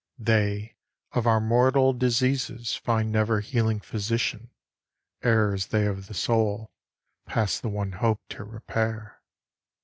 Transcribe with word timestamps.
They 0.17 0.77
of 1.11 1.27
our 1.27 1.39
mortal 1.39 1.93
diseases 1.93 2.75
find 2.75 3.11
never 3.11 3.39
healing 3.39 3.81
physician; 3.81 4.49
Errors 5.21 5.67
they 5.67 5.85
of 5.85 6.07
the 6.07 6.15
soul, 6.15 6.71
past 7.27 7.61
the 7.61 7.69
one 7.69 7.91
hope 7.91 8.21
to 8.29 8.43
repair. 8.43 9.21